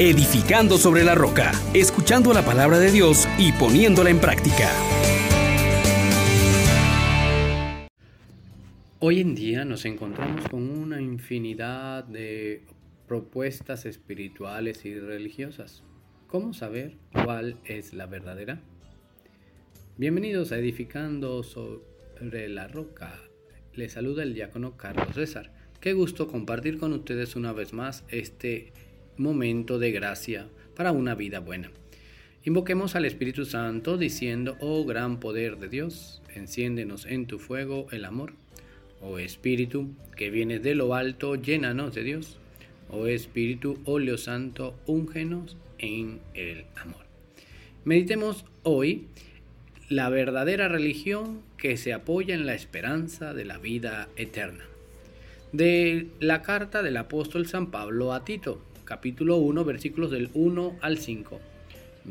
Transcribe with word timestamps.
edificando 0.00 0.78
sobre 0.78 1.04
la 1.04 1.14
roca, 1.14 1.52
escuchando 1.74 2.32
la 2.32 2.42
palabra 2.42 2.78
de 2.78 2.90
Dios 2.90 3.28
y 3.38 3.52
poniéndola 3.52 4.08
en 4.08 4.18
práctica. 4.18 4.70
Hoy 8.98 9.20
en 9.20 9.34
día 9.34 9.66
nos 9.66 9.84
encontramos 9.84 10.48
con 10.48 10.70
una 10.70 11.02
infinidad 11.02 12.04
de 12.04 12.62
propuestas 13.08 13.84
espirituales 13.84 14.86
y 14.86 14.98
religiosas. 14.98 15.82
¿Cómo 16.28 16.54
saber 16.54 16.96
cuál 17.12 17.56
es 17.66 17.92
la 17.92 18.06
verdadera? 18.06 18.58
Bienvenidos 19.98 20.50
a 20.52 20.56
Edificando 20.56 21.42
sobre 21.42 22.48
la 22.48 22.68
Roca. 22.68 23.20
Les 23.74 23.92
saluda 23.92 24.22
el 24.22 24.32
diácono 24.32 24.78
Carlos 24.78 25.14
César. 25.14 25.52
Qué 25.78 25.92
gusto 25.92 26.26
compartir 26.26 26.78
con 26.78 26.94
ustedes 26.94 27.36
una 27.36 27.52
vez 27.52 27.74
más 27.74 28.02
este 28.08 28.72
momento 29.20 29.78
de 29.78 29.92
gracia 29.92 30.48
para 30.74 30.92
una 30.92 31.14
vida 31.14 31.40
buena. 31.40 31.70
Invoquemos 32.42 32.96
al 32.96 33.04
Espíritu 33.04 33.44
Santo 33.44 33.98
diciendo, 33.98 34.56
oh 34.60 34.84
gran 34.84 35.20
poder 35.20 35.58
de 35.58 35.68
Dios, 35.68 36.22
enciéndenos 36.34 37.04
en 37.04 37.26
tu 37.26 37.38
fuego 37.38 37.86
el 37.90 38.06
amor. 38.06 38.32
Oh 39.02 39.18
Espíritu, 39.18 39.90
que 40.16 40.30
vienes 40.30 40.62
de 40.62 40.74
lo 40.74 40.94
alto, 40.94 41.36
llénanos 41.36 41.94
de 41.94 42.02
Dios. 42.02 42.38
Oh 42.88 43.06
Espíritu, 43.06 43.78
óleo 43.84 44.16
santo, 44.16 44.74
úngenos 44.86 45.56
en 45.78 46.20
el 46.34 46.64
amor. 46.76 47.04
Meditemos 47.84 48.46
hoy 48.62 49.06
la 49.90 50.08
verdadera 50.08 50.68
religión 50.68 51.42
que 51.58 51.76
se 51.76 51.92
apoya 51.92 52.34
en 52.34 52.46
la 52.46 52.54
esperanza 52.54 53.34
de 53.34 53.44
la 53.44 53.58
vida 53.58 54.08
eterna. 54.16 54.64
De 55.52 56.06
la 56.20 56.42
carta 56.42 56.82
del 56.82 56.96
apóstol 56.96 57.46
San 57.46 57.70
Pablo 57.70 58.12
a 58.12 58.24
Tito, 58.24 58.62
capítulo 58.90 59.36
1, 59.36 59.64
versículos 59.64 60.10
del 60.10 60.30
1 60.34 60.78
al 60.80 60.98
5. 60.98 61.40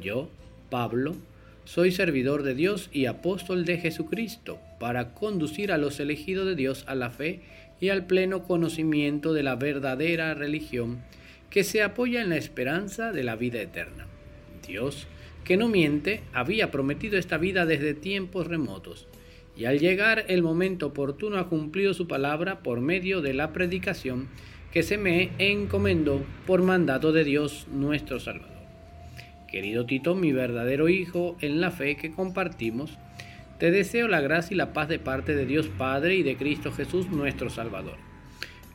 Yo, 0.00 0.28
Pablo, 0.70 1.16
soy 1.64 1.90
servidor 1.90 2.44
de 2.44 2.54
Dios 2.54 2.88
y 2.92 3.06
apóstol 3.06 3.64
de 3.64 3.78
Jesucristo, 3.78 4.60
para 4.78 5.12
conducir 5.12 5.72
a 5.72 5.76
los 5.76 5.98
elegidos 5.98 6.46
de 6.46 6.54
Dios 6.54 6.84
a 6.86 6.94
la 6.94 7.10
fe 7.10 7.40
y 7.80 7.88
al 7.88 8.06
pleno 8.06 8.44
conocimiento 8.44 9.32
de 9.32 9.42
la 9.42 9.56
verdadera 9.56 10.34
religión 10.34 11.02
que 11.50 11.64
se 11.64 11.82
apoya 11.82 12.22
en 12.22 12.28
la 12.28 12.36
esperanza 12.36 13.10
de 13.10 13.24
la 13.24 13.34
vida 13.34 13.60
eterna. 13.60 14.06
Dios, 14.64 15.08
que 15.42 15.56
no 15.56 15.66
miente, 15.66 16.20
había 16.32 16.70
prometido 16.70 17.18
esta 17.18 17.38
vida 17.38 17.66
desde 17.66 17.94
tiempos 17.94 18.46
remotos, 18.46 19.08
y 19.56 19.64
al 19.64 19.80
llegar 19.80 20.26
el 20.28 20.44
momento 20.44 20.86
oportuno 20.86 21.38
ha 21.38 21.48
cumplido 21.48 21.92
su 21.92 22.06
palabra 22.06 22.60
por 22.62 22.80
medio 22.80 23.20
de 23.20 23.34
la 23.34 23.52
predicación 23.52 24.28
que 24.72 24.82
se 24.82 24.98
me 24.98 25.30
encomendó 25.38 26.22
por 26.46 26.62
mandato 26.62 27.12
de 27.12 27.24
Dios 27.24 27.66
nuestro 27.70 28.20
Salvador. 28.20 28.58
Querido 29.46 29.86
Tito, 29.86 30.14
mi 30.14 30.32
verdadero 30.32 30.88
hijo 30.88 31.36
en 31.40 31.60
la 31.60 31.70
fe 31.70 31.96
que 31.96 32.12
compartimos, 32.12 32.98
te 33.58 33.70
deseo 33.70 34.06
la 34.06 34.20
gracia 34.20 34.54
y 34.54 34.58
la 34.58 34.72
paz 34.72 34.88
de 34.88 34.98
parte 34.98 35.34
de 35.34 35.46
Dios 35.46 35.68
Padre 35.68 36.16
y 36.16 36.22
de 36.22 36.36
Cristo 36.36 36.70
Jesús 36.70 37.08
nuestro 37.08 37.50
Salvador. 37.50 37.96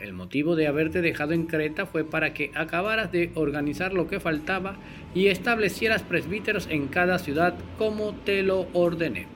El 0.00 0.14
motivo 0.14 0.56
de 0.56 0.66
haberte 0.66 1.02
dejado 1.02 1.32
en 1.32 1.46
Creta 1.46 1.84
fue 1.84 2.04
para 2.04 2.32
que 2.32 2.52
acabaras 2.54 3.12
de 3.12 3.32
organizar 3.34 3.92
lo 3.92 4.06
que 4.06 4.20
faltaba 4.20 4.76
y 5.14 5.26
establecieras 5.26 6.02
presbíteros 6.02 6.68
en 6.70 6.88
cada 6.88 7.18
ciudad 7.18 7.54
como 7.76 8.14
te 8.14 8.42
lo 8.42 8.68
ordené. 8.72 9.26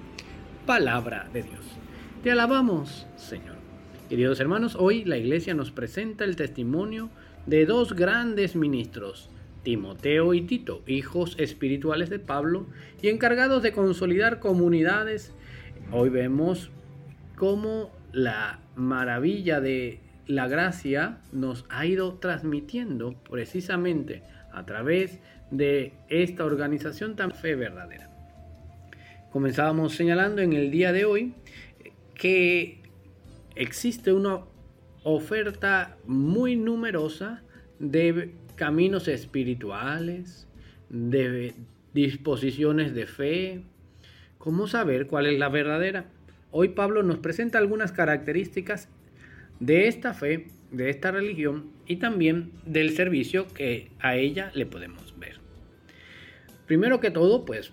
Palabra 0.64 1.28
de 1.34 1.42
Dios. 1.42 1.60
Te 2.22 2.30
alabamos, 2.30 3.06
Señor. 3.16 3.53
Queridos 4.08 4.38
hermanos, 4.38 4.76
hoy 4.78 5.02
la 5.06 5.16
iglesia 5.16 5.54
nos 5.54 5.70
presenta 5.70 6.24
el 6.24 6.36
testimonio 6.36 7.08
de 7.46 7.64
dos 7.64 7.94
grandes 7.94 8.54
ministros, 8.54 9.30
Timoteo 9.62 10.34
y 10.34 10.42
Tito, 10.42 10.82
hijos 10.86 11.36
espirituales 11.38 12.10
de 12.10 12.18
Pablo 12.18 12.66
y 13.00 13.08
encargados 13.08 13.62
de 13.62 13.72
consolidar 13.72 14.40
comunidades. 14.40 15.32
Hoy 15.90 16.10
vemos 16.10 16.70
cómo 17.36 17.90
la 18.12 18.60
maravilla 18.76 19.62
de 19.62 20.00
la 20.26 20.48
gracia 20.48 21.20
nos 21.32 21.64
ha 21.70 21.86
ido 21.86 22.18
transmitiendo 22.18 23.14
precisamente 23.30 24.22
a 24.52 24.66
través 24.66 25.18
de 25.50 25.94
esta 26.10 26.44
organización 26.44 27.16
tan 27.16 27.30
fe 27.30 27.54
verdadera. 27.54 28.10
Comenzábamos 29.32 29.94
señalando 29.94 30.42
en 30.42 30.52
el 30.52 30.70
día 30.70 30.92
de 30.92 31.06
hoy 31.06 31.32
que 32.14 32.83
existe 33.56 34.12
una 34.12 34.40
oferta 35.02 35.96
muy 36.06 36.56
numerosa 36.56 37.42
de 37.78 38.34
caminos 38.56 39.08
espirituales, 39.08 40.46
de 40.88 41.54
disposiciones 41.92 42.94
de 42.94 43.06
fe. 43.06 43.62
¿Cómo 44.38 44.66
saber 44.66 45.06
cuál 45.06 45.26
es 45.26 45.38
la 45.38 45.48
verdadera? 45.48 46.06
Hoy 46.50 46.68
Pablo 46.70 47.02
nos 47.02 47.18
presenta 47.18 47.58
algunas 47.58 47.92
características 47.92 48.88
de 49.60 49.88
esta 49.88 50.14
fe, 50.14 50.48
de 50.70 50.90
esta 50.90 51.10
religión 51.10 51.70
y 51.86 51.96
también 51.96 52.52
del 52.66 52.90
servicio 52.90 53.46
que 53.48 53.90
a 54.00 54.16
ella 54.16 54.50
le 54.54 54.66
podemos 54.66 55.18
ver. 55.18 55.38
Primero 56.66 57.00
que 57.00 57.10
todo, 57.10 57.44
pues, 57.44 57.72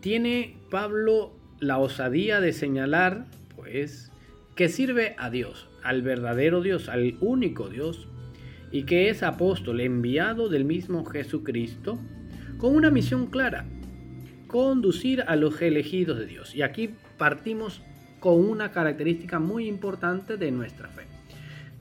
tiene 0.00 0.56
Pablo 0.70 1.32
la 1.60 1.78
osadía 1.78 2.40
de 2.40 2.52
señalar, 2.52 3.26
pues, 3.56 4.12
que 4.58 4.68
sirve 4.68 5.14
a 5.18 5.30
Dios, 5.30 5.68
al 5.84 6.02
verdadero 6.02 6.60
Dios, 6.62 6.88
al 6.88 7.16
único 7.20 7.68
Dios, 7.68 8.08
y 8.72 8.82
que 8.86 9.08
es 9.08 9.22
apóstol 9.22 9.80
enviado 9.80 10.48
del 10.48 10.64
mismo 10.64 11.04
Jesucristo, 11.04 12.00
con 12.56 12.74
una 12.74 12.90
misión 12.90 13.26
clara, 13.28 13.66
conducir 14.48 15.22
a 15.28 15.36
los 15.36 15.62
elegidos 15.62 16.18
de 16.18 16.26
Dios. 16.26 16.56
Y 16.56 16.62
aquí 16.62 16.90
partimos 17.18 17.82
con 18.18 18.44
una 18.44 18.72
característica 18.72 19.38
muy 19.38 19.68
importante 19.68 20.36
de 20.36 20.50
nuestra 20.50 20.88
fe. 20.88 21.04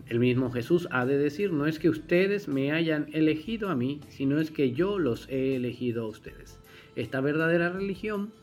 El 0.06 0.20
mismo 0.20 0.52
Jesús 0.52 0.88
ha 0.92 1.08
de 1.08 1.18
decir, 1.18 1.52
no 1.52 1.66
es 1.66 1.80
que 1.80 1.90
ustedes 1.90 2.48
me 2.48 2.74
hayan 2.74 3.08
elegido 3.12 3.70
a 3.70 3.76
mí, 3.76 4.02
sino 4.10 4.40
es 4.40 4.52
que 4.52 4.74
yo 4.74 5.00
los 5.00 5.28
he 5.30 5.56
elegido 5.56 6.04
a 6.04 6.10
ustedes. 6.10 6.60
Esta 6.96 7.22
verdadera 7.22 7.70
religión, 7.70 8.34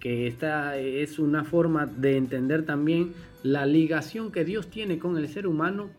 que 0.00 0.26
esta 0.26 0.78
es 0.78 1.18
una 1.18 1.44
forma 1.44 1.86
de 1.86 2.16
entender 2.16 2.64
también 2.64 3.12
la 3.42 3.66
ligación 3.66 4.32
que 4.32 4.44
Dios 4.44 4.68
tiene 4.68 4.98
con 4.98 5.16
el 5.16 5.28
ser 5.28 5.46
humano 5.46 5.90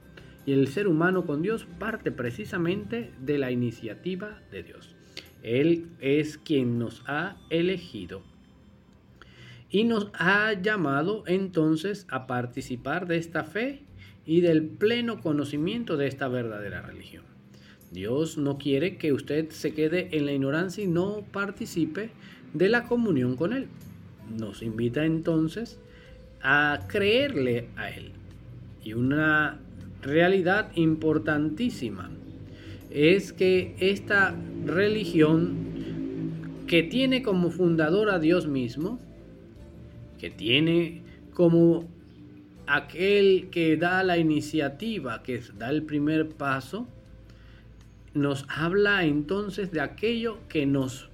y 0.46 0.54
el 0.54 0.68
ser 0.68 0.88
humano 0.88 1.26
con 1.26 1.42
Dios 1.42 1.68
parte 1.80 2.12
precisamente 2.12 3.12
de 3.20 3.38
la 3.38 3.52
iniciativa 3.52 4.42
de 4.52 4.64
Dios. 4.64 4.96
Él 5.44 5.88
es 6.00 6.38
quien 6.38 6.80
nos 6.80 7.04
ha 7.08 7.38
elegido 7.50 8.22
y 9.70 9.86
nos 9.86 10.12
ha 10.14 10.54
llamado 10.54 11.24
entonces 11.28 12.06
a 12.10 12.28
participar 12.28 13.08
de 13.08 13.18
esta 13.18 13.44
fe 13.44 13.84
y 14.26 14.42
del 14.42 14.64
pleno 14.64 15.22
conocimiento 15.22 15.98
de 15.98 16.08
esta 16.08 16.28
verdadera 16.28 16.82
religión. 16.82 17.24
Dios 17.92 18.38
no 18.38 18.58
quiere 18.58 18.98
que 18.98 19.14
usted 19.14 19.50
se 19.50 19.74
quede 19.74 20.10
en 20.16 20.26
la 20.26 20.34
ignorancia 20.34 20.84
y 20.84 20.88
no 20.88 21.24
participe 21.32 22.12
de 22.54 22.70
la 22.70 22.84
comunión 22.84 23.36
con 23.36 23.54
Él. 23.54 23.68
Nos 24.38 24.62
invita 24.62 25.06
entonces 25.06 25.80
a 26.42 26.86
creerle 26.88 27.68
a 27.76 27.90
Él. 27.90 28.12
Y 28.84 28.94
una 28.94 29.60
realidad 30.02 30.72
importantísima 30.76 32.10
es 32.90 33.32
que 33.34 33.76
esta 33.80 34.36
religión 34.66 35.72
que 36.68 36.84
tiene 36.84 37.22
como 37.22 37.52
fundador 37.52 38.10
a 38.10 38.20
Dios 38.20 38.48
mismo, 38.48 39.00
que 40.20 40.30
tiene 40.30 41.04
como 41.34 41.88
aquel 42.68 43.50
que 43.52 43.78
da 43.78 44.04
la 44.04 44.18
iniciativa, 44.18 45.24
que 45.24 45.42
da 45.58 45.70
el 45.70 45.84
primer 45.84 46.30
paso, 46.30 46.88
nos 48.14 48.46
habla 48.50 49.06
entonces 49.06 49.72
de 49.72 49.82
aquello 49.82 50.40
que 50.50 50.66
nos 50.66 51.10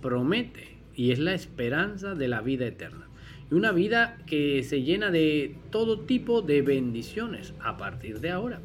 promete 0.00 0.75
y 0.96 1.12
es 1.12 1.18
la 1.18 1.34
esperanza 1.34 2.14
de 2.14 2.26
la 2.26 2.40
vida 2.40 2.66
eterna. 2.66 3.06
Y 3.50 3.54
una 3.54 3.70
vida 3.70 4.18
que 4.26 4.64
se 4.64 4.82
llena 4.82 5.10
de 5.10 5.54
todo 5.70 6.00
tipo 6.00 6.42
de 6.42 6.62
bendiciones 6.62 7.54
a 7.60 7.76
partir 7.76 8.20
de 8.20 8.30
ahora. 8.30 8.60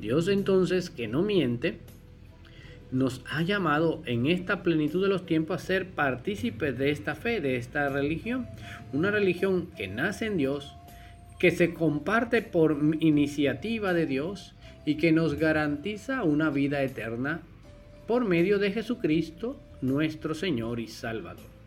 Dios 0.00 0.28
entonces, 0.28 0.90
que 0.90 1.06
no 1.06 1.22
miente, 1.22 1.78
nos 2.90 3.22
ha 3.30 3.42
llamado 3.42 4.02
en 4.06 4.26
esta 4.26 4.62
plenitud 4.62 5.02
de 5.02 5.10
los 5.10 5.26
tiempos 5.26 5.62
a 5.62 5.66
ser 5.66 5.90
partícipes 5.90 6.78
de 6.78 6.90
esta 6.90 7.14
fe, 7.14 7.40
de 7.40 7.56
esta 7.56 7.88
religión. 7.90 8.46
Una 8.92 9.10
religión 9.10 9.68
que 9.76 9.88
nace 9.88 10.26
en 10.26 10.38
Dios, 10.38 10.74
que 11.38 11.50
se 11.50 11.74
comparte 11.74 12.42
por 12.42 12.78
iniciativa 13.00 13.92
de 13.92 14.06
Dios 14.06 14.54
y 14.86 14.96
que 14.96 15.12
nos 15.12 15.34
garantiza 15.34 16.22
una 16.22 16.50
vida 16.50 16.82
eterna 16.82 17.42
por 18.06 18.24
medio 18.24 18.58
de 18.58 18.72
Jesucristo, 18.72 19.60
nuestro 19.82 20.34
Señor 20.34 20.80
y 20.80 20.88
Salvador. 20.88 21.57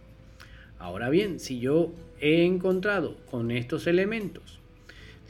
Ahora 0.82 1.12
bien, 1.12 1.40
si 1.40 1.60
yo 1.60 1.94
he 2.20 2.44
encontrado 2.44 3.16
con 3.30 3.52
estos 3.52 3.86
elementos 3.86 4.60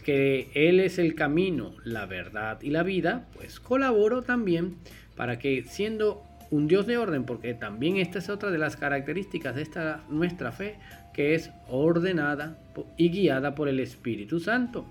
que 0.06 0.50
Él 0.54 0.80
es 0.80 0.98
el 0.98 1.14
camino, 1.14 1.76
la 1.84 2.06
verdad 2.06 2.62
y 2.62 2.70
la 2.70 2.84
vida, 2.84 3.28
pues 3.34 3.60
colaboro 3.60 4.22
también 4.22 4.78
para 5.18 5.40
que 5.40 5.64
siendo 5.64 6.24
un 6.52 6.68
Dios 6.68 6.88
de 6.88 6.98
orden, 6.98 7.26
porque 7.26 7.54
también 7.54 7.98
esta 7.98 8.20
es 8.20 8.30
otra 8.30 8.50
de 8.50 8.58
las 8.58 8.78
características 8.78 9.56
de 9.56 9.62
esta 9.62 10.06
nuestra 10.10 10.54
fe, 10.54 10.78
que 11.14 11.36
es 11.36 11.52
ordenada 11.68 12.58
y 12.96 13.10
guiada 13.10 13.54
por 13.54 13.68
el 13.68 13.82
Espíritu 13.82 14.40
Santo. 14.40 14.86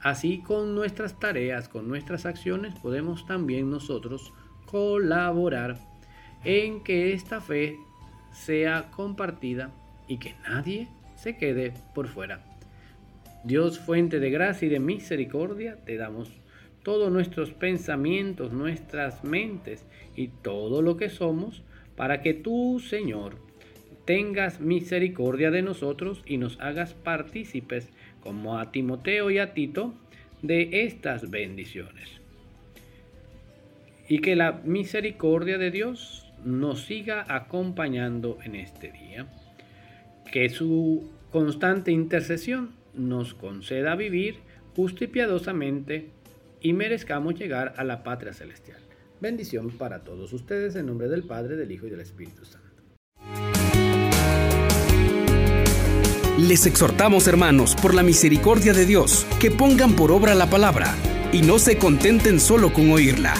Así 0.00 0.38
con 0.38 0.74
nuestras 0.74 1.18
tareas, 1.18 1.68
con 1.68 1.86
nuestras 1.86 2.26
acciones, 2.26 2.74
podemos 2.74 3.24
también 3.24 3.70
nosotros 3.70 4.32
colaborar 4.66 5.78
en 6.44 6.82
que 6.82 7.12
esta 7.12 7.40
fe 7.40 7.78
sea 8.44 8.90
compartida 8.90 9.70
y 10.06 10.18
que 10.18 10.34
nadie 10.48 10.88
se 11.16 11.36
quede 11.36 11.72
por 11.94 12.08
fuera. 12.08 12.44
Dios, 13.44 13.78
fuente 13.78 14.20
de 14.20 14.30
gracia 14.30 14.66
y 14.66 14.68
de 14.68 14.80
misericordia, 14.80 15.76
te 15.84 15.96
damos 15.96 16.30
todos 16.82 17.10
nuestros 17.10 17.50
pensamientos, 17.50 18.52
nuestras 18.52 19.24
mentes 19.24 19.84
y 20.14 20.28
todo 20.28 20.82
lo 20.82 20.96
que 20.96 21.08
somos, 21.08 21.62
para 21.96 22.22
que 22.22 22.34
tú, 22.34 22.80
Señor, 22.80 23.38
tengas 24.04 24.60
misericordia 24.60 25.50
de 25.50 25.62
nosotros 25.62 26.22
y 26.26 26.38
nos 26.38 26.60
hagas 26.60 26.94
partícipes, 26.94 27.88
como 28.20 28.58
a 28.58 28.70
Timoteo 28.70 29.30
y 29.30 29.38
a 29.38 29.54
Tito, 29.54 29.94
de 30.42 30.84
estas 30.84 31.30
bendiciones. 31.30 32.08
Y 34.08 34.20
que 34.20 34.36
la 34.36 34.60
misericordia 34.64 35.58
de 35.58 35.70
Dios 35.70 36.25
nos 36.44 36.84
siga 36.84 37.24
acompañando 37.28 38.38
en 38.44 38.56
este 38.56 38.92
día. 38.92 39.26
Que 40.32 40.48
su 40.48 41.10
constante 41.30 41.92
intercesión 41.92 42.74
nos 42.94 43.34
conceda 43.34 43.94
vivir 43.94 44.40
justo 44.74 45.04
y 45.04 45.06
piadosamente 45.06 46.10
y 46.60 46.72
merezcamos 46.72 47.34
llegar 47.34 47.74
a 47.76 47.84
la 47.84 48.02
patria 48.02 48.32
celestial. 48.32 48.80
Bendición 49.20 49.70
para 49.70 50.04
todos 50.04 50.32
ustedes 50.32 50.76
en 50.76 50.86
nombre 50.86 51.08
del 51.08 51.22
Padre, 51.24 51.56
del 51.56 51.70
Hijo 51.70 51.86
y 51.86 51.90
del 51.90 52.00
Espíritu 52.00 52.44
Santo. 52.44 52.66
Les 56.38 56.66
exhortamos, 56.66 57.28
hermanos, 57.28 57.74
por 57.76 57.94
la 57.94 58.02
misericordia 58.02 58.74
de 58.74 58.84
Dios, 58.84 59.26
que 59.40 59.50
pongan 59.50 59.96
por 59.96 60.12
obra 60.12 60.34
la 60.34 60.50
palabra 60.50 60.94
y 61.32 61.40
no 61.40 61.58
se 61.58 61.78
contenten 61.78 62.40
solo 62.40 62.74
con 62.74 62.90
oírla. 62.90 63.34